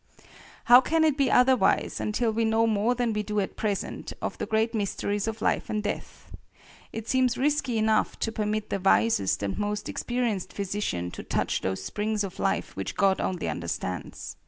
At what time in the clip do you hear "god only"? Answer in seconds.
12.97-13.47